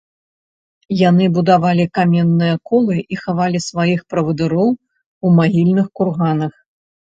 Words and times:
Яны 1.09 1.25
будавалі 1.35 1.85
каменныя 1.97 2.55
колы 2.71 2.97
і 3.17 3.21
хавалі 3.23 3.63
сваіх 3.67 3.99
правадыроў 4.15 4.69
ў 4.77 5.27
магільных 5.39 5.87
курганах. 6.01 6.53